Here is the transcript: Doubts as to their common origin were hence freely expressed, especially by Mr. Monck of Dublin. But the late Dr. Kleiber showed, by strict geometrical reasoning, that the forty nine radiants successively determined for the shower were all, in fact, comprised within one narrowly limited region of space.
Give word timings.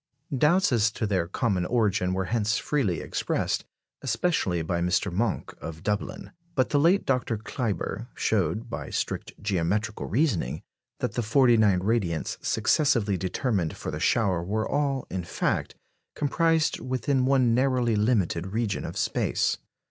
Doubts 0.35 0.71
as 0.71 0.89
to 0.93 1.05
their 1.05 1.27
common 1.27 1.63
origin 1.63 2.15
were 2.15 2.25
hence 2.33 2.57
freely 2.57 3.01
expressed, 3.01 3.65
especially 4.01 4.63
by 4.63 4.81
Mr. 4.81 5.11
Monck 5.13 5.53
of 5.61 5.83
Dublin. 5.83 6.31
But 6.55 6.69
the 6.71 6.79
late 6.79 7.05
Dr. 7.05 7.37
Kleiber 7.37 8.07
showed, 8.15 8.67
by 8.67 8.89
strict 8.89 9.33
geometrical 9.39 10.07
reasoning, 10.07 10.63
that 11.01 11.11
the 11.13 11.21
forty 11.21 11.55
nine 11.55 11.81
radiants 11.81 12.39
successively 12.43 13.15
determined 13.15 13.77
for 13.77 13.91
the 13.91 13.99
shower 13.99 14.43
were 14.43 14.67
all, 14.67 15.05
in 15.11 15.23
fact, 15.23 15.75
comprised 16.15 16.79
within 16.79 17.25
one 17.27 17.53
narrowly 17.53 17.95
limited 17.95 18.47
region 18.47 18.85
of 18.85 18.97
space. 18.97 19.59